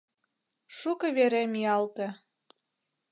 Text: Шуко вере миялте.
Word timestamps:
Шуко 0.77 1.07
вере 1.17 1.41
миялте. 1.53 2.07